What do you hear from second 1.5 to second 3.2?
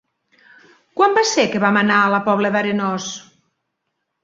que vam anar a la Pobla d'Arenós?